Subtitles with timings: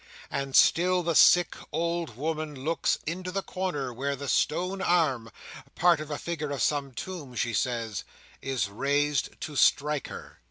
[0.31, 6.09] And still the sick old woman looks into the corner, where the stone arm—part of
[6.09, 10.39] a figure of some tomb, she says—is raised to strike her.